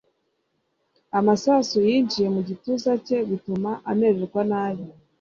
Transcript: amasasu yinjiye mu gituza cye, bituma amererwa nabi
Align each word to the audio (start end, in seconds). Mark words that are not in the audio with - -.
amasasu 1.19 1.77
yinjiye 1.87 2.27
mu 2.35 2.41
gituza 2.49 2.91
cye, 3.05 3.17
bituma 3.29 3.71
amererwa 3.91 4.41
nabi 4.51 4.85